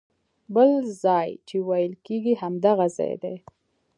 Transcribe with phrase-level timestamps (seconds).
[0.53, 0.71] بل
[1.03, 3.35] ځای چې ویل کېږي همدغه ځای دی.